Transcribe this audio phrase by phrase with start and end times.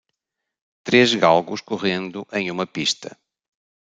[0.87, 3.15] Três galgos correndo em uma pista